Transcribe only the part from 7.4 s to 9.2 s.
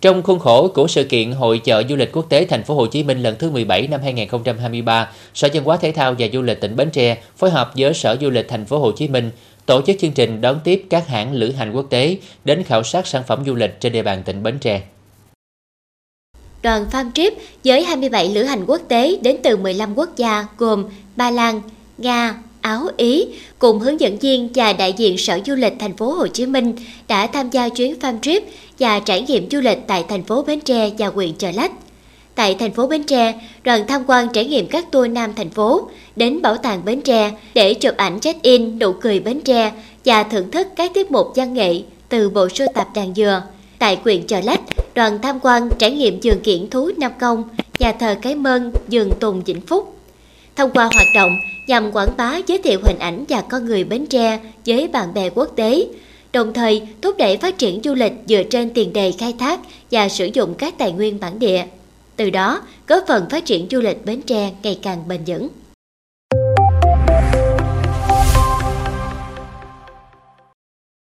hợp với Sở Du lịch Thành phố Hồ Chí